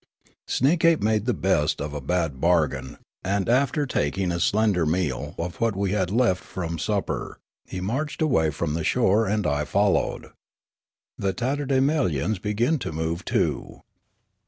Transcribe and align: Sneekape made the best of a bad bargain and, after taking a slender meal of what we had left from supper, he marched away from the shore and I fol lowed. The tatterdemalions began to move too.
Sneekape 0.47 1.03
made 1.03 1.25
the 1.27 1.33
best 1.35 1.79
of 1.79 1.93
a 1.93 2.01
bad 2.01 2.41
bargain 2.41 2.97
and, 3.23 3.47
after 3.47 3.85
taking 3.85 4.31
a 4.31 4.39
slender 4.39 4.83
meal 4.83 5.35
of 5.37 5.61
what 5.61 5.75
we 5.75 5.91
had 5.91 6.09
left 6.09 6.43
from 6.43 6.79
supper, 6.79 7.37
he 7.65 7.81
marched 7.81 8.19
away 8.19 8.49
from 8.49 8.73
the 8.73 8.83
shore 8.83 9.27
and 9.27 9.45
I 9.45 9.63
fol 9.63 9.91
lowed. 9.91 10.31
The 11.19 11.33
tatterdemalions 11.35 12.39
began 12.41 12.79
to 12.79 12.91
move 12.91 13.23
too. 13.23 13.81